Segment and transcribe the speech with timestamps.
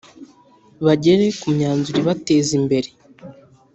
[0.85, 2.89] bagere ku myanzuro ibateza imbere.